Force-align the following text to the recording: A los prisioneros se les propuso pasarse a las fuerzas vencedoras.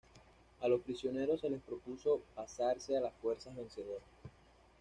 A 0.61 0.67
los 0.67 0.81
prisioneros 0.81 1.41
se 1.41 1.49
les 1.51 1.61
propuso 1.61 2.23
pasarse 2.33 2.97
a 2.97 3.01
las 3.01 3.13
fuerzas 3.21 3.55
vencedoras. 3.55 4.01